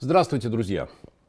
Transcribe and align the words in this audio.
Здравствуйте, 0.00 0.48
друзья. 0.48 0.86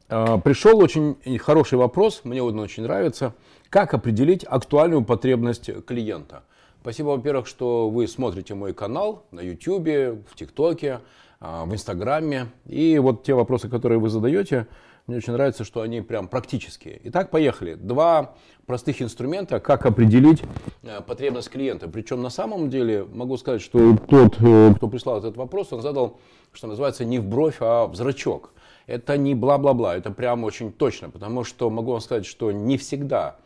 А, 0.08 0.38
пришел 0.38 0.78
очень 0.78 1.16
хороший 1.38 1.76
вопрос, 1.76 2.20
мне 2.22 2.40
он 2.40 2.56
очень 2.60 2.84
нравится. 2.84 3.34
Как 3.68 3.94
определить 3.94 4.44
актуальную 4.48 5.02
потребность 5.04 5.68
клиента? 5.86 6.44
Спасибо, 6.80 7.08
во-первых, 7.08 7.48
что 7.48 7.90
вы 7.90 8.06
смотрите 8.06 8.54
мой 8.54 8.72
канал 8.72 9.24
на 9.32 9.40
YouTube, 9.40 10.22
в 10.24 10.36
ТикТоке, 10.36 11.00
а, 11.40 11.64
в 11.64 11.74
Инстаграме. 11.74 12.52
И 12.64 13.00
вот 13.00 13.24
те 13.24 13.34
вопросы, 13.34 13.68
которые 13.68 13.98
вы 13.98 14.08
задаете, 14.08 14.68
мне 15.08 15.16
очень 15.16 15.32
нравится, 15.32 15.64
что 15.64 15.80
они 15.80 16.00
прям 16.00 16.28
практические. 16.28 17.00
Итак, 17.02 17.30
поехали. 17.30 17.74
Два 17.74 18.36
простых 18.66 19.02
инструмента, 19.02 19.58
как 19.58 19.84
определить 19.84 20.44
э, 20.84 21.00
потребность 21.00 21.50
клиента. 21.50 21.88
Причем 21.88 22.22
на 22.22 22.30
самом 22.30 22.70
деле 22.70 23.04
могу 23.12 23.36
сказать, 23.36 23.62
что 23.62 23.96
тот, 23.96 24.36
э, 24.40 24.72
кто 24.76 24.86
прислал 24.86 25.18
этот 25.18 25.36
вопрос, 25.36 25.72
он 25.72 25.82
задал, 25.82 26.20
что 26.52 26.68
называется, 26.68 27.04
не 27.04 27.18
в 27.18 27.24
бровь, 27.24 27.56
а 27.58 27.88
в 27.88 27.96
зрачок. 27.96 28.52
Это 28.86 29.16
не 29.16 29.34
бла-бла-бла, 29.34 29.96
это 29.96 30.10
прям 30.10 30.44
очень 30.44 30.72
точно, 30.72 31.10
потому 31.10 31.44
что 31.44 31.70
могу 31.70 31.92
вам 31.92 32.00
сказать, 32.00 32.26
что 32.26 32.52
не 32.52 32.76
всегда 32.76 33.36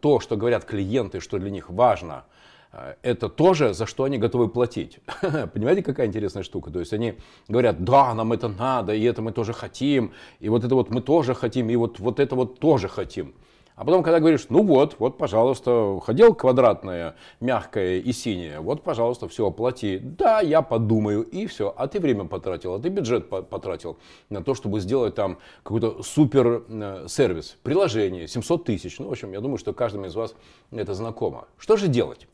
то, 0.00 0.20
что 0.20 0.36
говорят 0.36 0.64
клиенты, 0.64 1.20
что 1.20 1.38
для 1.38 1.50
них 1.50 1.70
важно– 1.70 2.24
Э, 2.72 2.94
это 3.02 3.28
тоже, 3.28 3.74
за 3.74 3.86
что 3.86 4.04
они 4.04 4.18
готовы 4.18 4.48
платить. 4.48 5.00
Понимаете, 5.52 5.82
какая 5.82 6.06
интересная 6.06 6.42
штука? 6.42 6.70
То 6.70 6.80
есть 6.80 6.92
они 6.92 7.14
говорят, 7.48 7.84
да, 7.84 8.14
нам 8.14 8.32
это 8.32 8.48
надо, 8.48 8.94
и 8.94 9.02
это 9.04 9.22
мы 9.22 9.32
тоже 9.32 9.52
хотим, 9.52 10.12
и 10.40 10.48
вот 10.48 10.64
это 10.64 10.74
вот 10.74 10.90
мы 10.90 11.00
тоже 11.02 11.34
хотим, 11.34 11.70
и 11.70 11.76
вот, 11.76 11.98
вот 11.98 12.18
это 12.18 12.34
вот 12.34 12.58
тоже 12.58 12.88
хотим. 12.88 13.34
А 13.74 13.84
потом, 13.84 14.02
когда 14.02 14.20
говоришь, 14.20 14.46
ну 14.50 14.62
вот, 14.62 14.96
вот, 14.98 15.16
пожалуйста, 15.16 15.98
хотел 16.04 16.34
квадратное, 16.34 17.16
мягкое 17.40 17.98
и 17.98 18.12
синее, 18.12 18.60
вот, 18.60 18.82
пожалуйста, 18.82 19.28
все, 19.28 19.46
оплати. 19.46 19.98
Да, 19.98 20.40
я 20.40 20.62
подумаю, 20.62 21.22
и 21.22 21.46
все. 21.46 21.72
А 21.76 21.86
ты 21.86 21.98
время 21.98 22.24
потратил, 22.24 22.74
а 22.74 22.78
ты 22.78 22.90
бюджет 22.90 23.28
потратил 23.28 23.96
на 24.28 24.42
то, 24.42 24.54
чтобы 24.54 24.80
сделать 24.80 25.14
там 25.14 25.38
какой-то 25.62 26.02
супер 26.02 26.64
э, 26.68 27.06
сервис, 27.08 27.56
приложение, 27.62 28.28
700 28.28 28.64
тысяч. 28.64 28.98
Ну, 28.98 29.08
в 29.08 29.12
общем, 29.12 29.32
я 29.32 29.40
думаю, 29.40 29.58
что 29.58 29.72
каждому 29.72 30.06
из 30.06 30.14
вас 30.14 30.34
это 30.70 30.94
знакомо. 30.94 31.46
Что 31.56 31.76
же 31.76 31.88
делать? 31.88 32.26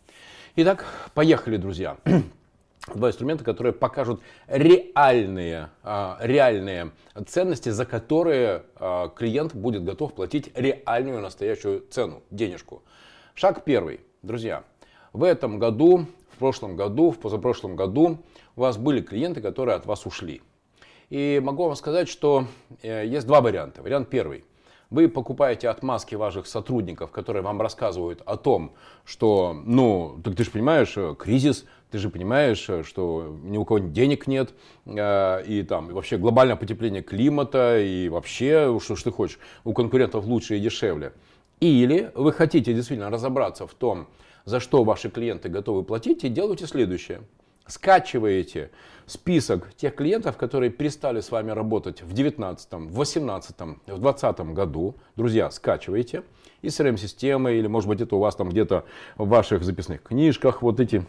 Итак, 0.56 0.86
поехали, 1.14 1.56
друзья. 1.56 1.98
Два 2.94 3.08
инструмента, 3.08 3.44
которые 3.44 3.72
покажут 3.72 4.20
реальные, 4.46 5.70
а, 5.82 6.18
реальные 6.20 6.92
ценности, 7.26 7.68
за 7.68 7.84
которые 7.84 8.62
а, 8.76 9.08
клиент 9.08 9.54
будет 9.54 9.84
готов 9.84 10.14
платить 10.14 10.50
реальную 10.54 11.20
настоящую 11.20 11.84
цену, 11.90 12.22
денежку. 12.30 12.82
Шаг 13.34 13.64
первый. 13.64 14.00
Друзья, 14.22 14.64
в 15.12 15.22
этом 15.22 15.58
году, 15.58 16.06
в 16.30 16.38
прошлом 16.38 16.76
году, 16.76 17.10
в 17.10 17.18
позапрошлом 17.18 17.76
году 17.76 18.18
у 18.56 18.60
вас 18.60 18.76
были 18.76 19.00
клиенты, 19.00 19.40
которые 19.40 19.76
от 19.76 19.86
вас 19.86 20.06
ушли. 20.06 20.42
И 21.10 21.40
могу 21.42 21.64
вам 21.64 21.76
сказать, 21.76 22.08
что 22.08 22.46
э, 22.82 23.06
есть 23.06 23.26
два 23.26 23.40
варианта. 23.40 23.82
Вариант 23.82 24.08
первый. 24.10 24.44
Вы 24.90 25.08
покупаете 25.08 25.68
отмазки 25.68 26.14
ваших 26.14 26.46
сотрудников, 26.46 27.10
которые 27.10 27.42
вам 27.42 27.60
рассказывают 27.60 28.22
о 28.24 28.36
том, 28.36 28.72
что, 29.04 29.54
ну, 29.64 30.18
так 30.24 30.34
ты 30.34 30.44
же 30.44 30.50
понимаешь, 30.50 30.94
э, 30.96 31.14
кризис, 31.18 31.66
ты 31.90 31.98
же 31.98 32.10
понимаешь, 32.10 32.68
э, 32.68 32.82
что 32.82 33.38
ни 33.42 33.58
у 33.58 33.64
кого 33.64 33.78
денег 33.78 34.26
нет, 34.26 34.54
э, 34.86 35.44
и 35.46 35.62
там 35.62 35.90
и 35.90 35.92
вообще 35.92 36.18
глобальное 36.18 36.56
потепление 36.56 37.02
климата, 37.02 37.80
и 37.80 38.08
вообще, 38.08 38.78
что 38.82 38.96
ж 38.96 39.02
ты 39.02 39.10
хочешь, 39.10 39.38
у 39.64 39.72
конкурентов 39.72 40.24
лучше 40.26 40.56
и 40.56 40.60
дешевле. 40.60 41.12
Или 41.60 42.10
вы 42.14 42.32
хотите 42.32 42.72
действительно 42.72 43.10
разобраться 43.10 43.66
в 43.66 43.74
том, 43.74 44.08
за 44.44 44.60
что 44.60 44.84
ваши 44.84 45.10
клиенты 45.10 45.48
готовы 45.48 45.82
платить, 45.82 46.24
и 46.24 46.28
делаете 46.28 46.66
следующее– 46.66 47.22
скачиваете 47.68 48.70
список 49.06 49.72
тех 49.74 49.94
клиентов, 49.94 50.36
которые 50.36 50.70
перестали 50.70 51.20
с 51.20 51.30
вами 51.30 51.50
работать 51.50 52.02
в 52.02 52.12
2019, 52.12 52.72
в 52.72 52.94
2018, 52.94 53.56
в 53.60 54.00
2020 54.00 54.40
году. 54.52 54.96
Друзья, 55.16 55.50
скачивайте 55.50 56.24
из 56.62 56.78
CRM-системы 56.78 57.54
или, 57.54 57.66
может 57.66 57.88
быть, 57.88 58.00
это 58.00 58.16
у 58.16 58.18
вас 58.18 58.34
там 58.34 58.48
где-то 58.48 58.84
в 59.16 59.28
ваших 59.28 59.62
записных 59.62 60.02
книжках. 60.02 60.62
Вот 60.62 60.80
эти 60.80 61.06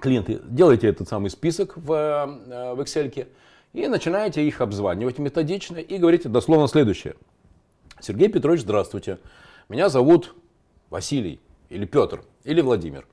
клиенты. 0.00 0.40
Делайте 0.44 0.88
этот 0.88 1.08
самый 1.08 1.30
список 1.30 1.76
в, 1.76 1.92
э, 1.92 2.74
в 2.74 2.80
Excel 2.80 3.26
и 3.72 3.86
начинаете 3.88 4.46
их 4.46 4.60
обзванивать 4.60 5.18
методично 5.18 5.78
и 5.78 5.98
говорите 5.98 6.28
дословно 6.28 6.68
следующее. 6.68 7.14
Сергей 8.00 8.28
Петрович, 8.28 8.60
здравствуйте. 8.60 9.18
Меня 9.68 9.88
зовут 9.88 10.34
Василий 10.90 11.40
или 11.70 11.84
Петр 11.84 12.22
или 12.44 12.60
Владимир. 12.60 13.06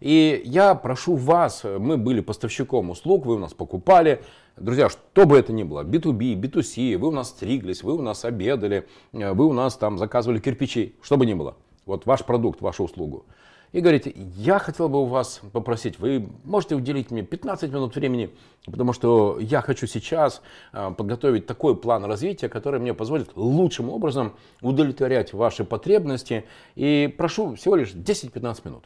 И 0.00 0.42
я 0.44 0.74
прошу 0.74 1.16
вас, 1.16 1.64
мы 1.64 1.96
были 1.96 2.20
поставщиком 2.20 2.90
услуг, 2.90 3.26
вы 3.26 3.36
у 3.36 3.38
нас 3.38 3.54
покупали. 3.54 4.22
Друзья, 4.56 4.88
что 4.88 5.26
бы 5.26 5.38
это 5.38 5.52
ни 5.52 5.62
было, 5.62 5.84
B2B, 5.84 6.34
B2C, 6.34 6.96
вы 6.96 7.08
у 7.08 7.12
нас 7.12 7.30
стриглись, 7.30 7.82
вы 7.82 7.94
у 7.94 8.02
нас 8.02 8.24
обедали, 8.24 8.86
вы 9.12 9.46
у 9.46 9.52
нас 9.52 9.76
там 9.76 9.98
заказывали 9.98 10.38
кирпичи, 10.38 10.94
что 11.02 11.16
бы 11.16 11.26
ни 11.26 11.34
было. 11.34 11.56
Вот 11.86 12.06
ваш 12.06 12.24
продукт, 12.24 12.60
вашу 12.60 12.84
услугу. 12.84 13.26
И 13.72 13.80
говорите, 13.80 14.12
я 14.14 14.58
хотел 14.58 14.88
бы 14.88 15.02
у 15.02 15.04
вас 15.06 15.40
попросить, 15.52 15.98
вы 15.98 16.28
можете 16.44 16.76
уделить 16.76 17.10
мне 17.10 17.22
15 17.22 17.72
минут 17.72 17.94
времени, 17.94 18.30
потому 18.64 18.92
что 18.92 19.38
я 19.40 19.60
хочу 19.60 19.86
сейчас 19.86 20.40
а, 20.72 20.92
подготовить 20.92 21.46
такой 21.46 21.76
план 21.76 22.04
развития, 22.04 22.48
который 22.48 22.80
мне 22.80 22.94
позволит 22.94 23.36
лучшим 23.36 23.90
образом 23.90 24.34
удовлетворять 24.62 25.32
ваши 25.32 25.64
потребности. 25.64 26.44
И 26.74 27.12
прошу 27.18 27.56
всего 27.56 27.76
лишь 27.76 27.92
10-15 27.92 28.60
минут. 28.64 28.84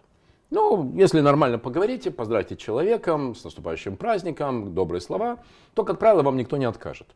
Ну, 0.50 0.92
если 0.96 1.20
нормально 1.20 1.58
поговорите, 1.58 2.10
поздравьте 2.10 2.56
человеком 2.56 3.36
с 3.36 3.44
наступающим 3.44 3.96
праздником, 3.96 4.74
добрые 4.74 5.00
слова, 5.00 5.38
то, 5.74 5.84
как 5.84 6.00
правило, 6.00 6.22
вам 6.22 6.36
никто 6.36 6.56
не 6.56 6.64
откажет. 6.64 7.06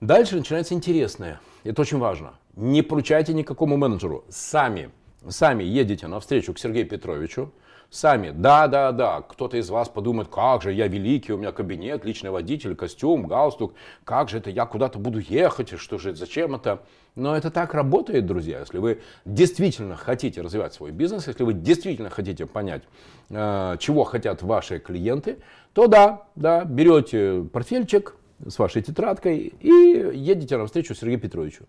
Дальше 0.00 0.36
начинается 0.36 0.74
интересное. 0.74 1.40
Это 1.64 1.82
очень 1.82 1.98
важно. 1.98 2.34
Не 2.56 2.82
поручайте 2.82 3.34
никакому 3.34 3.76
менеджеру. 3.76 4.24
Сами, 4.30 4.90
сами 5.28 5.64
едете 5.64 6.06
навстречу 6.06 6.54
к 6.54 6.58
Сергею 6.58 6.86
Петровичу, 6.86 7.52
сами, 7.90 8.30
да, 8.30 8.68
да, 8.68 8.92
да, 8.92 9.22
кто-то 9.22 9.56
из 9.56 9.70
вас 9.70 9.88
подумает, 9.88 10.28
как 10.28 10.62
же 10.62 10.72
я 10.72 10.88
великий, 10.88 11.32
у 11.32 11.38
меня 11.38 11.52
кабинет, 11.52 12.04
личный 12.04 12.30
водитель, 12.30 12.74
костюм, 12.74 13.26
галстук, 13.26 13.74
как 14.04 14.28
же 14.28 14.38
это 14.38 14.50
я 14.50 14.66
куда-то 14.66 14.98
буду 14.98 15.18
ехать, 15.18 15.78
что 15.78 15.98
же, 15.98 16.14
зачем 16.14 16.54
это? 16.54 16.82
Но 17.14 17.36
это 17.36 17.50
так 17.50 17.74
работает, 17.74 18.26
друзья, 18.26 18.60
если 18.60 18.78
вы 18.78 19.00
действительно 19.24 19.96
хотите 19.96 20.40
развивать 20.40 20.74
свой 20.74 20.92
бизнес, 20.92 21.26
если 21.26 21.42
вы 21.42 21.52
действительно 21.52 22.10
хотите 22.10 22.46
понять, 22.46 22.82
э, 23.30 23.76
чего 23.80 24.04
хотят 24.04 24.42
ваши 24.42 24.78
клиенты, 24.78 25.38
то 25.72 25.88
да, 25.88 26.24
да, 26.36 26.64
берете 26.64 27.44
портфельчик 27.52 28.14
с 28.46 28.58
вашей 28.58 28.82
тетрадкой 28.82 29.52
и 29.60 29.68
едете 30.14 30.56
на 30.58 30.66
встречу 30.66 30.94
Сергею 30.94 31.20
Петровичу. 31.20 31.64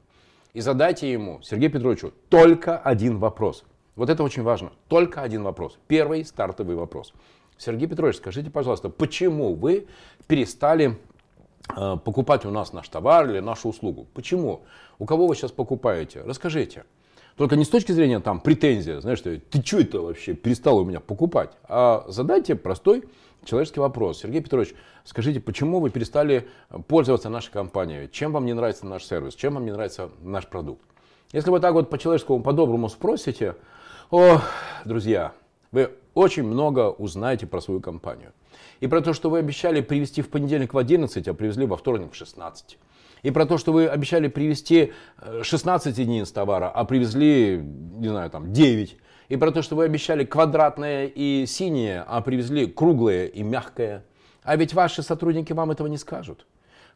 И 0.54 0.62
задайте 0.62 1.12
ему, 1.12 1.42
Сергею 1.42 1.72
Петровичу, 1.72 2.14
только 2.30 2.78
один 2.78 3.18
вопрос– 3.18 3.64
вот 4.00 4.10
это 4.10 4.24
очень 4.24 4.44
важно. 4.44 4.72
Только 4.88 5.24
один 5.24 5.44
вопрос. 5.44 5.78
Первый 5.90 6.24
стартовый 6.24 6.78
вопрос. 6.78 7.14
Сергей 7.58 7.86
Петрович, 7.86 8.16
скажите, 8.16 8.50
пожалуйста, 8.50 8.88
почему 8.88 9.54
вы 9.54 9.88
перестали 10.26 10.98
э, 11.76 11.98
покупать 11.98 12.46
у 12.46 12.50
нас 12.50 12.72
наш 12.72 12.88
товар 12.88 13.30
или 13.30 13.42
нашу 13.42 13.68
услугу? 13.68 14.08
Почему? 14.14 14.62
У 15.00 15.06
кого 15.06 15.28
вы 15.28 15.36
сейчас 15.36 15.52
покупаете? 15.52 16.22
Расскажите. 16.22 16.86
Только 17.39 17.55
не 17.55 17.63
с 17.63 17.69
точки 17.69 17.94
зрения 17.94 18.19
там 18.19 18.41
претензия, 18.41 19.00
знаешь, 19.00 19.19
что 19.19 19.39
ты 19.39 19.66
что 19.66 19.79
это 19.79 20.01
вообще 20.01 20.33
перестал 20.33 20.77
у 20.79 20.83
меня 20.83 21.00
покупать, 21.00 21.51
а 21.69 22.03
задайте 22.09 22.53
простой 22.53 23.05
человеческий 23.45 23.79
вопрос. 23.79 24.19
Сергей 24.19 24.41
Петрович, 24.41 24.75
скажите, 25.05 25.39
почему 25.39 25.79
вы 25.79 25.89
перестали 25.89 26.50
пользоваться 26.89 27.29
нашей 27.29 27.53
компанией? 27.53 28.09
Чем 28.11 28.33
вам 28.33 28.45
не 28.45 28.51
нравится 28.51 28.85
наш 28.85 29.05
сервис? 29.05 29.35
Чем 29.35 29.53
вам 29.53 29.63
не 29.63 29.72
нравится 29.72 30.09
наш 30.22 30.47
продукт? 30.47 30.81
Если 31.31 31.50
вы 31.50 31.61
так 31.61 31.72
вот 31.72 31.89
по-человеческому, 31.89 32.44
по-доброму 32.44 32.89
спросите, 32.89 33.56
о, 34.11 34.41
друзья, 34.83 35.31
вы 35.71 35.91
очень 36.16 36.44
много 36.44 36.89
узнаете 36.89 37.47
про 37.47 37.61
свою 37.61 37.79
компанию. 37.79 38.33
И 38.81 38.88
про 38.88 39.00
то, 39.00 39.13
что 39.13 39.29
вы 39.29 39.39
обещали 39.39 39.79
привезти 39.79 40.21
в 40.21 40.27
понедельник 40.27 40.73
в 40.73 40.77
11, 40.77 41.25
а 41.25 41.33
привезли 41.33 41.66
во 41.66 41.77
вторник 41.77 42.11
в 42.11 42.16
16. 42.17 42.77
И 43.24 43.31
про 43.31 43.45
то, 43.45 43.57
что 43.57 43.74
вы 43.74 43.88
обещали 43.88 44.27
привезти 44.27 44.94
16 45.42 45.98
э, 45.98 46.01
единиц 46.01 46.31
товара, 46.31 46.69
а 46.69 46.86
привезли, 46.86 47.62
не 47.62 48.07
знаю, 48.07 48.30
там 48.30 48.54
9. 48.54 48.98
И 49.30 49.36
про 49.38 49.51
то, 49.51 49.62
что 49.62 49.75
вы 49.75 49.86
обещали 49.86 50.25
квадратное 50.25 51.06
и 51.06 51.45
синее, 51.45 52.04
а 52.07 52.21
привезли 52.21 52.66
круглое 52.66 53.27
и 53.27 53.44
мягкое. 53.44 54.04
А 54.44 54.56
ведь 54.56 54.74
ваши 54.74 55.04
сотрудники 55.04 55.54
вам 55.54 55.71
этого 55.71 55.88
не 55.88 55.98
скажут. 55.98 56.45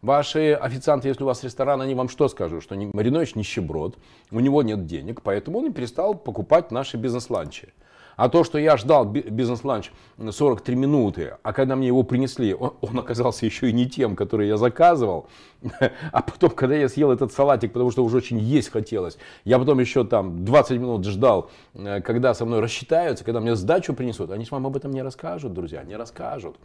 Ваши 0.01 0.53
официанты, 0.53 1.07
если 1.07 1.23
у 1.23 1.27
вас 1.27 1.43
ресторан, 1.43 1.81
они 1.81 1.95
вам 1.95 2.09
что 2.09 2.27
скажут? 2.27 2.63
Что 2.63 2.75
Маринович 2.75 3.35
нищеброд, 3.35 3.97
у 4.31 4.39
него 4.39 4.61
нет 4.61 4.85
денег, 4.85 5.21
поэтому 5.21 5.59
он 5.59 5.67
и 5.67 5.71
перестал 5.71 6.13
покупать 6.13 6.71
наши 6.71 6.97
бизнес-ланчи. 6.97 7.73
А 8.15 8.29
то, 8.29 8.43
что 8.43 8.57
я 8.57 8.77
ждал 8.77 9.05
бизнес-ланч 9.05 9.91
43 10.17 10.75
минуты, 10.75 11.37
а 11.41 11.53
когда 11.53 11.75
мне 11.75 11.87
его 11.87 12.03
принесли, 12.03 12.53
он, 12.53 12.73
он 12.81 12.99
оказался 12.99 13.45
еще 13.45 13.69
и 13.69 13.73
не 13.73 13.89
тем, 13.89 14.15
который 14.15 14.47
я 14.47 14.57
заказывал. 14.57 15.27
А 16.11 16.21
потом, 16.21 16.51
когда 16.51 16.75
я 16.75 16.89
съел 16.89 17.11
этот 17.11 17.31
салатик, 17.31 17.71
потому 17.71 17.89
что 17.91 18.03
уже 18.03 18.17
очень 18.17 18.37
есть 18.37 18.69
хотелось, 18.69 19.17
я 19.45 19.57
потом 19.57 19.79
еще 19.79 20.03
там 20.03 20.43
20 20.45 20.71
минут 20.79 21.05
ждал, 21.05 21.49
э, 21.73 22.01
когда 22.01 22.33
со 22.33 22.45
мной 22.45 22.59
рассчитаются, 22.59 23.23
когда 23.23 23.39
мне 23.39 23.55
сдачу 23.55 23.93
принесут. 23.93 24.31
Они 24.31 24.45
вам 24.51 24.67
об 24.67 24.75
этом 24.75 24.91
не 24.91 25.01
расскажут, 25.01 25.53
друзья, 25.53 25.83
не 25.83 25.95
расскажут. 25.95 26.57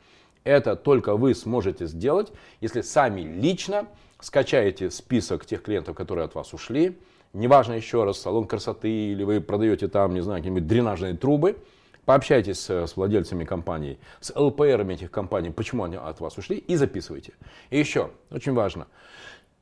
Это 0.45 0.77
только 0.77 1.17
вы 1.17 1.35
сможете 1.35 1.87
сделать, 1.87 2.33
если 2.61 2.81
сами 2.81 3.21
лично 3.21 3.87
скачаете 4.21 4.91
список 4.91 5.47
тех 5.47 5.63
клиентов, 5.63 5.97
которые 5.97 6.25
от 6.25 6.35
вас 6.35 6.53
ушли. 6.53 6.99
Неважно 7.33 7.75
еще 7.75 8.05
раз, 8.05 8.19
салон 8.19 8.47
красоты 8.47 8.91
или 8.91 9.23
вы 9.23 9.41
продаете 9.41 9.89
там, 9.89 10.15
не 10.15 10.21
знаю, 10.21 10.41
какие-нибудь 10.41 10.67
дренажные 10.67 11.15
трубы. 11.15 11.59
Пообщайтесь 12.05 12.71
с, 12.71 12.97
владельцами 12.97 13.45
компаний, 13.45 13.99
с 14.21 14.35
ЛПРами 14.35 14.95
этих 14.95 15.11
компаний, 15.11 15.51
почему 15.51 15.85
они 15.85 15.97
от 15.97 16.21
вас 16.21 16.39
ушли, 16.39 16.57
и 16.57 16.75
записывайте. 16.75 17.35
И 17.69 17.79
еще, 17.79 18.11
очень 18.31 18.55
важно, 18.55 18.87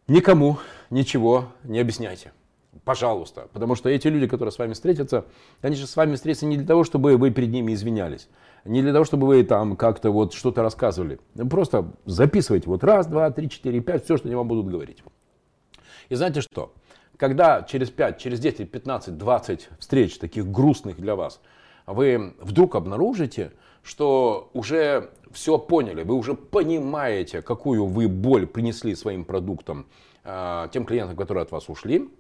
никому 0.07 0.59
ничего 0.91 1.47
не 1.65 1.81
объясняйте. 1.81 2.33
Пожалуйста. 2.85 3.49
Потому 3.53 3.75
что 3.75 3.89
эти 3.89 4.07
люди, 4.07 4.29
которые 4.29 4.53
с 4.53 4.59
вами 4.59 4.75
встретятся, 4.75 5.25
они 5.61 5.75
же 5.75 5.89
с 5.89 5.97
вами 5.97 6.15
встретятся 6.15 6.47
не 6.47 6.57
для 6.57 6.67
того, 6.67 6.85
чтобы 6.85 7.17
вы 7.17 7.33
перед 7.33 7.51
ними 7.51 7.75
извинялись. 7.75 8.29
Не 8.65 8.81
для 8.81 8.93
того, 8.93 9.05
чтобы 9.05 9.27
вы 9.27 9.43
там 9.43 9.75
как-то 9.75 10.13
вот 10.13 10.33
что-то 10.33 10.63
рассказывали. 10.63 11.19
Просто 11.51 11.91
записывайте 12.05 12.69
вот 12.69 12.85
раз, 12.85 13.09
два, 13.09 13.31
три, 13.33 13.51
четыре, 13.51 13.81
пять, 13.81 14.05
все, 14.05 14.17
что 14.17 14.29
они 14.29 14.37
вам 14.37 14.47
будут 14.47 14.69
говорить. 14.69 15.03
И 16.09 16.15
знаете 16.15 16.41
что? 16.41 16.73
Когда 17.17 17.63
через 17.63 17.91
5, 17.91 18.19
через 18.19 18.41
10, 18.41 18.71
15, 18.71 19.17
20 19.17 19.69
встреч 19.79 20.19
таких 20.19 20.51
грустных 20.51 20.97
для 20.97 21.17
вас– 21.17 21.41
вы 21.87 22.35
вдруг 22.41 22.75
обнаружите, 22.75 23.53
что 23.83 24.51
уже 24.53 25.11
все 25.31 25.59
поняли, 25.59 26.03
вы 26.03 26.15
уже 26.15 26.35
понимаете, 26.35 27.43
какую 27.43 27.87
вы 27.87 28.09
боль 28.09 28.47
принесли 28.47 28.95
своим 28.95 29.25
продуктом 29.25 29.87
э, 30.25 30.69
тем 30.73 30.85
клиентам, 30.85 31.17
которые 31.17 31.43
от 31.43 31.53
вас 31.53 31.69
ушли, 31.69 32.11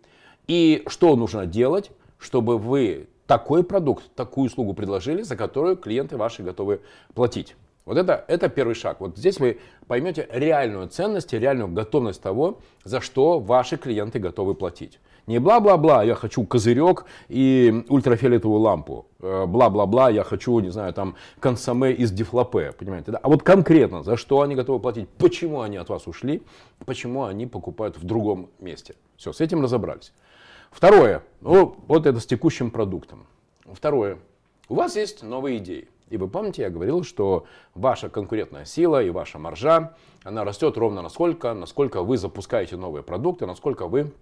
и 0.46 0.84
что 0.86 1.16
нужно 1.16 1.46
делать, 1.46 1.90
чтобы 2.18 2.58
вы 2.58 3.08
такой 3.26 3.64
продукт, 3.64 4.04
такую 4.14 4.46
услугу 4.46 4.74
предложили, 4.74 5.22
за 5.22 5.34
которую 5.34 5.76
клиенты 5.76 6.16
ваши 6.16 6.44
готовы 6.44 6.80
платить. 7.14 7.56
Вот 7.86 7.96
это, 7.96 8.24
это 8.26 8.48
первый 8.48 8.74
шаг. 8.74 9.00
Вот 9.00 9.16
здесь 9.16 9.38
вы 9.38 9.60
поймете 9.86 10.28
реальную 10.32 10.88
ценность 10.88 11.32
и 11.32 11.38
реальную 11.38 11.68
готовность 11.68 12.20
того, 12.20 12.58
за 12.82 13.00
что 13.00 13.38
ваши 13.38 13.76
клиенты 13.76 14.18
готовы 14.18 14.54
платить. 14.54 14.98
Не 15.28 15.38
бла-бла-бла, 15.38 16.02
я 16.04 16.14
хочу 16.14 16.44
козырек 16.44 17.04
и 17.28 17.84
ультрафиолетовую 17.88 18.60
лампу. 18.60 19.06
Э, 19.20 19.46
бла-бла-бла, 19.46 20.10
я 20.10 20.24
хочу, 20.24 20.58
не 20.60 20.70
знаю, 20.70 20.92
там, 20.94 21.16
консоме 21.40 21.92
из 21.92 22.12
дефлопе, 22.12 22.72
понимаете? 22.72 23.12
Да? 23.12 23.18
А 23.18 23.28
вот 23.28 23.42
конкретно, 23.42 24.02
за 24.02 24.16
что 24.16 24.40
они 24.40 24.54
готовы 24.54 24.80
платить, 24.80 25.08
почему 25.08 25.62
они 25.62 25.76
от 25.76 25.88
вас 25.88 26.06
ушли, 26.06 26.42
почему 26.84 27.24
они 27.24 27.46
покупают 27.46 27.98
в 27.98 28.04
другом 28.04 28.50
месте. 28.60 28.94
Все, 29.16 29.32
с 29.32 29.40
этим 29.40 29.62
разобрались. 29.62 30.12
Второе, 30.70 31.22
ну, 31.40 31.76
вот 31.86 32.06
это 32.06 32.20
с 32.20 32.26
текущим 32.26 32.70
продуктом. 32.70 33.26
Второе, 33.72 34.18
у 34.68 34.74
вас 34.74 34.96
есть 34.96 35.22
новые 35.22 35.58
идеи. 35.58 35.88
И 36.08 36.16
вы 36.16 36.28
помните, 36.28 36.62
я 36.62 36.70
говорил, 36.70 37.02
что 37.02 37.46
ваша 37.74 38.08
конкурентная 38.08 38.64
сила 38.64 39.02
и 39.02 39.10
ваша 39.10 39.38
маржа, 39.38 39.94
она 40.22 40.44
растет 40.44 40.76
ровно 40.76 41.02
насколько, 41.02 41.52
насколько 41.52 42.02
вы 42.02 42.16
запускаете 42.16 42.76
новые 42.76 43.02
продукты, 43.02 43.46
насколько 43.46 43.88
вы 43.88 44.12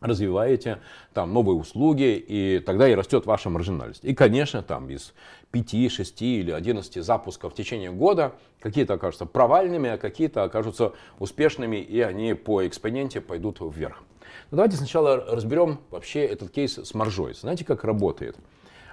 развиваете 0.00 0.80
там 1.14 1.32
новые 1.32 1.56
услуги, 1.56 2.14
и 2.16 2.58
тогда 2.64 2.88
и 2.88 2.94
растет 2.94 3.26
ваша 3.26 3.50
маржинальность. 3.50 4.04
И, 4.04 4.14
конечно, 4.14 4.62
там 4.62 4.88
из 4.90 5.14
5, 5.50 5.90
6 5.90 6.22
или 6.22 6.50
11 6.50 7.02
запусков 7.02 7.52
в 7.52 7.56
течение 7.56 7.90
года 7.90 8.34
какие-то 8.60 8.94
окажутся 8.94 9.26
провальными, 9.26 9.90
а 9.90 9.98
какие-то 9.98 10.44
окажутся 10.44 10.92
успешными, 11.18 11.76
и 11.76 12.00
они 12.00 12.34
по 12.34 12.66
экспоненте 12.66 13.20
пойдут 13.20 13.58
вверх. 13.60 14.02
Но 14.50 14.58
давайте 14.58 14.76
сначала 14.76 15.16
разберем 15.16 15.80
вообще 15.90 16.24
этот 16.24 16.50
кейс 16.50 16.78
с 16.78 16.94
маржой. 16.94 17.34
Знаете, 17.34 17.64
как 17.64 17.84
работает? 17.84 18.36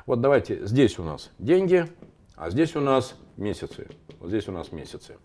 Вот 0.06 0.20
давайте, 0.20 0.66
здесь 0.66 1.00
у 1.00 1.04
нас 1.04 1.32
деньги, 1.38 1.88
а 2.44 2.50
здесь 2.50 2.76
у 2.76 2.82
нас 2.82 3.16
месяцы. 3.38 3.88
Вот 4.20 4.28
здесь 4.28 4.50
у 4.50 4.52
нас 4.52 4.74
месяцы. 4.74 5.16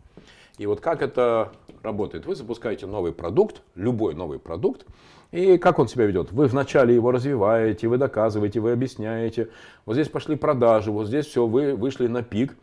И 0.57 0.67
вот 0.67 0.81
как 0.81 1.03
это 1.03 1.51
работает? 1.83 2.27
Вы 2.27 2.37
запускаете 2.37 2.87
новый 2.87 3.11
продукт, 3.11 3.63
любой 3.75 4.15
новый 4.15 4.39
продукт, 4.39 4.87
и 5.33 5.59
как 5.59 5.81
он 5.81 5.89
себя 5.89 6.07
ведет? 6.07 6.31
Вы 6.31 6.47
вначале 6.47 6.95
его 6.95 7.11
развиваете, 7.11 7.89
вы 7.89 7.99
доказываете, 7.99 8.61
вы 8.61 8.71
объясняете. 8.71 9.49
Вот 9.85 9.95
здесь 9.95 10.09
пошли 10.09 10.37
продажи, 10.37 10.93
вот 10.93 11.09
здесь 11.09 11.27
все, 11.27 11.45
вы 11.45 11.75
вышли 11.75 12.07
на 12.07 12.23
пик. 12.23 12.57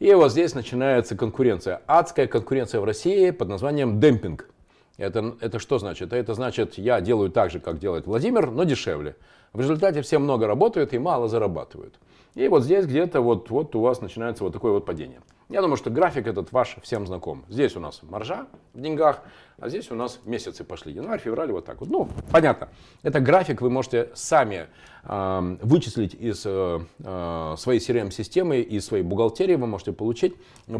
И 0.00 0.12
вот 0.14 0.32
здесь 0.32 0.56
начинается 0.56 1.16
конкуренция. 1.16 1.80
Адская 1.86 2.26
конкуренция 2.26 2.80
в 2.80 2.84
России 2.84 3.30
под 3.30 3.48
названием 3.48 4.00
демпинг. 4.00 4.48
Это, 4.96 5.36
это 5.40 5.58
что 5.58 5.78
значит? 5.78 6.12
Это 6.12 6.34
значит, 6.34 6.78
я 6.78 7.00
делаю 7.00 7.30
так 7.30 7.50
же, 7.50 7.60
как 7.60 7.78
делает 7.78 8.06
Владимир, 8.06 8.50
но 8.50 8.64
дешевле. 8.64 9.16
В 9.52 9.60
результате 9.60 10.02
все 10.02 10.18
много 10.18 10.46
работают 10.46 10.94
и 10.94 10.98
мало 10.98 11.28
зарабатывают. 11.28 11.94
И 12.34 12.48
вот 12.48 12.64
здесь 12.64 12.86
где-то 12.86 13.20
вот, 13.20 13.50
вот 13.50 13.74
у 13.74 13.80
вас 13.80 14.00
начинается 14.00 14.44
вот 14.44 14.52
такое 14.52 14.72
вот 14.72 14.84
падение. 14.84 15.20
Я 15.48 15.60
думаю, 15.60 15.76
что 15.76 15.90
график 15.90 16.26
этот 16.26 16.50
ваш 16.50 16.76
всем 16.82 17.06
знаком. 17.06 17.44
Здесь 17.48 17.76
у 17.76 17.80
нас 17.80 18.00
маржа 18.02 18.48
в 18.74 18.80
деньгах, 18.80 19.22
а 19.60 19.68
здесь 19.68 19.92
у 19.92 19.94
нас 19.94 20.18
месяцы 20.24 20.64
пошли. 20.64 20.92
Январь, 20.92 21.20
февраль, 21.20 21.52
вот 21.52 21.64
так 21.64 21.78
вот. 21.78 21.88
Ну, 21.88 22.08
понятно. 22.32 22.68
Это 23.04 23.20
график 23.20 23.60
вы 23.60 23.70
можете 23.70 24.10
сами 24.14 24.66
э, 25.04 25.56
вычислить 25.62 26.14
из 26.14 26.44
э, 26.46 26.80
э 26.98 27.54
своей 27.58 27.78
CRM-системы, 27.78 28.58
из 28.58 28.86
своей 28.86 29.04
бухгалтерии. 29.04 29.54
Вы 29.54 29.68
можете 29.68 29.92
получить 29.92 30.34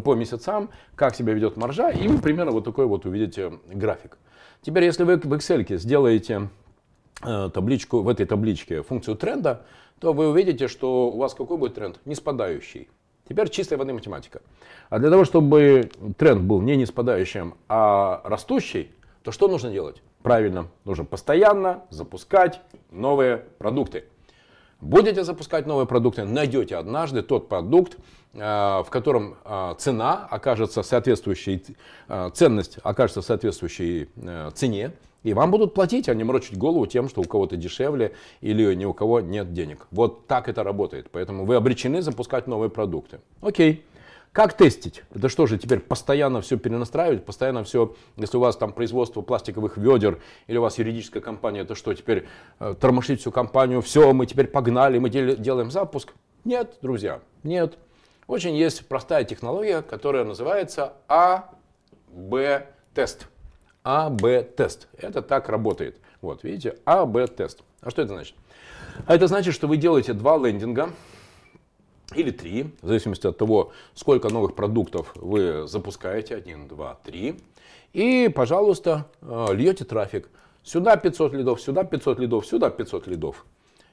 по 0.04 0.16
месяцам, 0.16 0.70
как 0.96 1.14
себя 1.14 1.32
ведет 1.32 1.56
маржа. 1.56 1.90
И 1.90 2.08
вы 2.08 2.18
примерно 2.18 2.50
вот 2.50 2.64
такой 2.64 2.86
вот 2.86 3.06
увидите 3.06 3.60
график. 3.68 4.18
Теперь, 4.62 4.82
если 4.82 5.04
вы 5.04 5.16
в 5.16 5.32
Excel 5.32 5.78
сделаете 5.78 6.48
э, 7.22 7.50
табличку, 7.54 8.02
в 8.02 8.08
этой 8.08 8.26
табличке 8.26 8.82
функцию 8.82 9.16
тренда, 9.16 9.64
то 10.00 10.12
вы 10.12 10.28
увидите, 10.28 10.66
что 10.66 11.08
у 11.08 11.18
вас 11.18 11.34
какой 11.34 11.56
будет 11.56 11.76
тренд? 11.76 12.00
Не 12.04 12.16
спадающий. 12.16 12.88
Теперь 13.28 13.48
чистая 13.48 13.78
воды 13.78 13.92
математика. 13.92 14.40
А 14.88 14.98
для 14.98 15.10
того, 15.10 15.24
чтобы 15.24 15.90
тренд 16.16 16.42
был 16.42 16.60
не 16.60 16.76
неспадающим, 16.76 17.54
а 17.68 18.20
растущий, 18.24 18.92
то 19.22 19.32
что 19.32 19.48
нужно 19.48 19.70
делать? 19.70 20.00
Правильно, 20.22 20.68
нужно 20.84 21.04
постоянно 21.04 21.84
запускать 21.90 22.60
новые 22.90 23.38
продукты. 23.58 24.04
Будете 24.80 25.24
запускать 25.24 25.66
новые 25.66 25.86
продукты, 25.86 26.24
найдете 26.24 26.76
однажды 26.76 27.22
тот 27.22 27.48
продукт, 27.48 27.96
э, 28.34 28.38
в 28.38 28.86
котором 28.90 29.36
э, 29.44 29.74
цена 29.78 30.28
окажется 30.30 30.82
соответствующей, 30.82 31.64
э, 32.08 32.30
ценность 32.34 32.78
окажется 32.82 33.22
соответствующей 33.22 34.10
цене, 34.54 34.92
и 35.26 35.34
вам 35.34 35.50
будут 35.50 35.74
платить, 35.74 36.08
а 36.08 36.14
не 36.14 36.22
морочить 36.22 36.56
голову 36.56 36.86
тем, 36.86 37.08
что 37.08 37.20
у 37.20 37.24
кого-то 37.24 37.56
дешевле 37.56 38.12
или 38.40 38.72
ни 38.74 38.84
у 38.84 38.92
кого 38.92 39.20
нет 39.20 39.52
денег. 39.52 39.88
Вот 39.90 40.28
так 40.28 40.48
это 40.48 40.62
работает. 40.62 41.10
Поэтому 41.10 41.44
вы 41.44 41.56
обречены 41.56 42.00
запускать 42.00 42.46
новые 42.46 42.70
продукты. 42.70 43.18
Окей. 43.40 43.84
Как 44.30 44.52
тестить? 44.52 45.02
Это 45.12 45.28
что 45.28 45.46
же, 45.46 45.58
теперь 45.58 45.80
постоянно 45.80 46.42
все 46.42 46.56
перенастраивать, 46.58 47.24
постоянно 47.24 47.64
все, 47.64 47.96
если 48.16 48.36
у 48.36 48.40
вас 48.40 48.56
там 48.56 48.72
производство 48.72 49.20
пластиковых 49.20 49.76
ведер 49.78 50.20
или 50.46 50.58
у 50.58 50.62
вас 50.62 50.78
юридическая 50.78 51.20
компания, 51.20 51.62
это 51.62 51.74
что, 51.74 51.92
теперь 51.94 52.28
э, 52.60 52.76
тормошить 52.78 53.20
всю 53.20 53.32
компанию, 53.32 53.82
все, 53.82 54.12
мы 54.12 54.26
теперь 54.26 54.46
погнали, 54.46 54.98
мы 55.00 55.10
делаем 55.10 55.72
запуск? 55.72 56.12
Нет, 56.44 56.76
друзья, 56.82 57.20
нет. 57.42 57.78
Очень 58.28 58.54
есть 58.54 58.86
простая 58.86 59.24
технология, 59.24 59.82
которая 59.82 60.24
называется 60.24 60.92
А-Б-тест. 61.08 62.06
АБ-тест. 63.86 64.88
Это 64.98 65.22
так 65.22 65.48
работает. 65.48 65.96
Вот, 66.20 66.42
видите, 66.42 66.76
АБ-тест. 66.84 67.62
А 67.80 67.90
что 67.90 68.02
это 68.02 68.14
значит? 68.14 68.34
А 69.06 69.14
это 69.14 69.28
значит, 69.28 69.54
что 69.54 69.68
вы 69.68 69.76
делаете 69.76 70.12
два 70.12 70.36
лендинга 70.36 70.90
или 72.16 72.32
три, 72.32 72.74
в 72.82 72.86
зависимости 72.88 73.28
от 73.28 73.38
того, 73.38 73.72
сколько 73.94 74.28
новых 74.28 74.56
продуктов 74.56 75.12
вы 75.14 75.68
запускаете. 75.68 76.34
Один, 76.34 76.66
два, 76.66 76.98
три. 77.04 77.40
И, 77.92 78.28
пожалуйста, 78.34 79.06
э, 79.22 79.46
льете 79.52 79.84
трафик. 79.84 80.30
Сюда 80.64 80.96
500 80.96 81.34
лидов, 81.34 81.60
сюда 81.60 81.84
500 81.84 82.18
лидов, 82.18 82.44
сюда 82.44 82.70
500 82.70 83.06
лидов. 83.06 83.46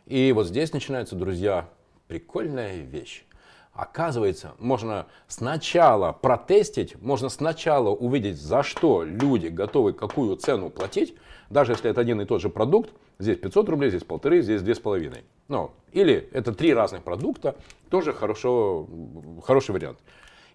И 0.07 0.31
вот 0.31 0.47
здесь 0.47 0.73
начинается, 0.73 1.15
друзья, 1.15 1.69
прикольная 2.07 2.77
вещь. 2.77 3.25
Оказывается, 3.73 4.53
можно 4.59 5.07
сначала 5.27 6.11
протестить, 6.11 7.01
можно 7.01 7.29
сначала 7.29 7.89
увидеть, 7.89 8.39
за 8.39 8.61
что 8.61 9.03
люди 9.03 9.47
готовы 9.47 9.93
какую 9.93 10.35
цену 10.35 10.69
платить, 10.69 11.15
даже 11.49 11.71
если 11.71 11.89
это 11.89 11.99
один 11.99 12.21
и 12.21 12.25
тот 12.25 12.39
же 12.39 12.49
продукт, 12.49 12.91
здесь 13.17 13.37
500 13.37 13.69
рублей, 13.69 13.89
здесь 13.89 14.03
полторы, 14.03 14.43
здесь 14.43 14.61
две 14.61 14.75
с 14.75 14.79
половиной. 14.79 15.23
Ну, 15.47 15.71
или 15.91 16.29
это 16.33 16.53
три 16.53 16.71
разных 16.71 17.01
продукта, 17.01 17.55
тоже 17.89 18.13
хорошо, 18.13 18.87
хороший 19.43 19.71
вариант. 19.71 19.97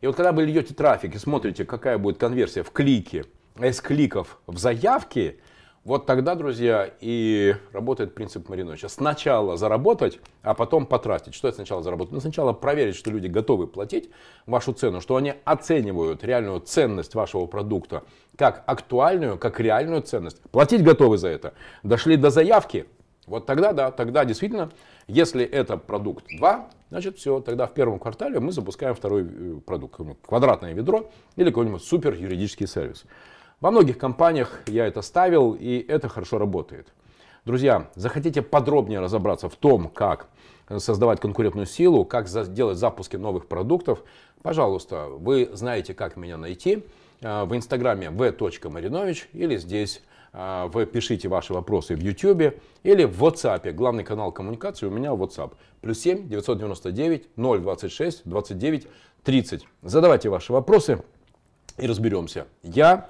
И 0.01 0.07
вот 0.07 0.15
когда 0.15 0.31
вы 0.31 0.45
льете 0.45 0.73
трафик 0.73 1.17
и 1.17 1.19
смотрите, 1.19 1.65
какая 1.65 1.99
будет 1.99 2.19
конверсия 2.19 2.63
в 2.63 2.71
клике, 2.71 3.25
а 3.57 3.67
из 3.67 3.81
кликов 3.81 4.39
в 4.47 4.59
заявки, 4.59 5.41
вот 5.89 6.05
тогда, 6.05 6.35
друзья, 6.35 6.91
и 7.01 7.57
работает 7.73 8.15
принцип 8.15 8.51
Мариновича. 8.51 8.91
Сначала 8.91 9.57
заработать, 9.57 10.21
а 10.43 10.53
потом 10.53 10.85
потратить. 10.85 11.35
Что 11.35 11.49
это 11.49 11.55
сначала 11.55 11.83
заработать? 11.83 12.13
Ну, 12.13 12.21
сначала 12.21 12.53
проверить, 12.53 12.95
что 12.95 13.11
люди 13.11 13.27
готовы 13.27 13.67
платить 13.67 14.11
вашу 14.45 14.75
цену, 14.75 15.01
что 15.01 15.17
они 15.17 15.33
оценивают 15.47 16.23
реальную 16.25 16.61
ценность 16.61 17.15
вашего 17.15 17.47
продукта 17.47 18.03
как 18.37 18.65
актуальную, 18.67 19.39
как 19.39 19.61
реальную 19.61 20.03
ценность. 20.03 20.43
Платить 20.51 20.85
готовы 20.85 21.17
за 21.17 21.29
это. 21.29 21.55
Дошли 21.83 22.17
до 22.17 22.29
заявки, 22.29 22.85
вот 23.27 23.47
тогда, 23.47 23.73
да, 23.73 23.91
тогда 23.91 24.27
действительно, 24.27 24.71
если 25.07 25.43
это 25.43 25.79
продукт 25.79 26.27
2, 26.37 26.69
значит 26.91 27.17
все, 27.17 27.41
тогда 27.41 27.67
в 27.67 27.73
первом 27.73 27.99
квартале 27.99 28.41
мы 28.41 28.53
запускаем 28.53 28.95
второй 28.95 29.23
э, 29.27 29.61
продукт, 29.65 29.99
квадратное 30.21 30.75
ведро 30.75 31.11
или 31.37 31.49
какой-нибудь 31.49 31.83
супер 31.83 32.13
юридический 32.13 32.67
сервис. 32.67 33.07
Во 33.61 33.73
многих 33.73 33.99
компаниях 33.99 34.61
я 34.67 34.87
это 34.87 35.03
ставил, 35.03 35.53
и 35.53 35.85
это 35.89 36.09
хорошо 36.09 36.39
работает. 36.39 36.93
Друзья, 37.45 37.91
захотите 37.97 38.41
подробнее 38.41 39.01
разобраться 39.01 39.49
в 39.49 39.57
том, 39.57 39.89
как 39.89 40.29
создавать 40.77 41.19
конкурентную 41.19 41.67
силу, 41.67 42.05
как 42.05 42.29
делать 42.53 42.79
запуски 42.79 43.17
новых 43.17 43.49
продуктов, 43.49 44.05
пожалуйста, 44.43 45.07
вы 45.09 45.51
знаете, 45.55 45.93
как 45.93 46.17
меня 46.17 46.37
найти 46.37 46.85
э, 47.21 47.45
в 47.45 47.57
инстаграме 47.57 48.11
v.marinovich 48.11 49.25
или 49.33 49.57
здесь 49.57 50.03
э, 50.33 50.69
вы 50.73 50.87
пишите 50.87 51.29
ваши 51.29 51.53
вопросы 51.53 51.97
в 51.97 52.01
YouTube 52.01 52.61
или 52.85 53.05
в 53.05 53.25
WhatsApp. 53.25 53.73
Главный 53.73 54.05
канал 54.05 54.31
коммуникации 54.31 54.87
у 54.87 54.91
меня 54.91 55.11
WhatsApp. 55.11 55.55
Плюс 55.81 55.99
7 55.99 56.29
999 56.29 57.29
026 57.35 58.23
29 58.25 58.87
30. 59.25 59.67
Задавайте 59.83 60.29
ваши 60.29 60.53
вопросы 60.53 61.03
и 61.77 61.87
разберемся. 61.87 62.47
Я 62.63 63.09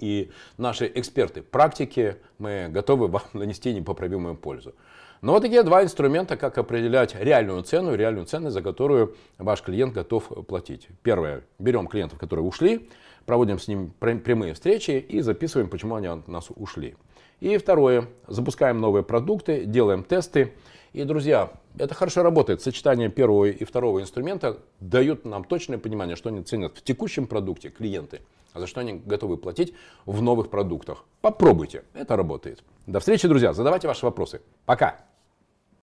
и 0.00 0.30
наши 0.56 0.90
эксперты 0.94 1.42
практики, 1.42 2.16
мы 2.38 2.68
готовы 2.70 3.08
вам 3.08 3.22
нанести 3.32 3.72
непоправимую 3.72 4.36
пользу. 4.36 4.74
Но 5.22 5.32
вот 5.32 5.42
такие 5.42 5.62
два 5.62 5.82
инструмента, 5.82 6.36
как 6.36 6.58
определять 6.58 7.14
реальную 7.18 7.62
цену, 7.62 7.94
реальную 7.94 8.26
ценность, 8.26 8.54
за 8.54 8.62
которую 8.62 9.16
ваш 9.38 9.62
клиент 9.62 9.94
готов 9.94 10.30
платить. 10.46 10.88
Первое. 11.02 11.42
Берем 11.58 11.86
клиентов, 11.86 12.18
которые 12.18 12.44
ушли, 12.44 12.88
проводим 13.24 13.58
с 13.58 13.66
ним 13.66 13.92
прямые 13.98 14.54
встречи 14.54 14.90
и 14.90 15.20
записываем, 15.20 15.70
почему 15.70 15.94
они 15.94 16.06
от 16.06 16.28
нас 16.28 16.48
ушли. 16.54 16.96
И 17.40 17.56
второе. 17.56 18.08
Запускаем 18.28 18.80
новые 18.80 19.02
продукты, 19.02 19.64
делаем 19.64 20.04
тесты. 20.04 20.52
И, 20.92 21.02
друзья, 21.04 21.50
это 21.78 21.94
хорошо 21.94 22.22
работает. 22.22 22.62
Сочетание 22.62 23.08
первого 23.08 23.46
и 23.46 23.64
второго 23.64 24.00
инструмента 24.00 24.58
дают 24.80 25.24
нам 25.24 25.44
точное 25.44 25.78
понимание, 25.78 26.16
что 26.16 26.28
они 26.28 26.42
ценят 26.42 26.76
в 26.76 26.82
текущем 26.82 27.26
продукте 27.26 27.70
клиенты– 27.70 28.20
а 28.56 28.60
за 28.60 28.66
что 28.66 28.80
они 28.80 28.94
готовы 28.94 29.36
платить 29.36 29.74
в 30.06 30.22
новых 30.22 30.48
продуктах. 30.48 31.04
Попробуйте, 31.20 31.84
это 31.92 32.16
работает. 32.16 32.64
До 32.86 33.00
встречи, 33.00 33.28
друзья. 33.28 33.52
Задавайте 33.52 33.86
ваши 33.86 34.06
вопросы. 34.06 34.40
Пока. 34.64 35.04